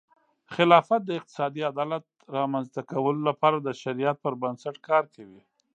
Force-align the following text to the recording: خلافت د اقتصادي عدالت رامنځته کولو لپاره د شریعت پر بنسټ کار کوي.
خلافت 0.55 1.01
د 1.05 1.09
اقتصادي 1.19 1.61
عدالت 1.71 2.05
رامنځته 2.37 2.81
کولو 2.91 3.19
لپاره 3.29 3.57
د 3.59 3.69
شریعت 3.81 4.17
پر 4.23 4.33
بنسټ 4.41 4.75
کار 4.89 5.03
کوي. 5.15 5.41